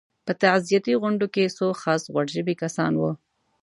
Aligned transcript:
په 0.25 0.31
تعزیتي 0.41 0.93
غونډو 1.01 1.25
کې 1.33 1.53
څو 1.57 1.67
خاص 1.81 2.01
غوړ 2.13 2.25
ژبي 2.35 2.55
کسان 2.63 2.93
وو. 2.97 3.11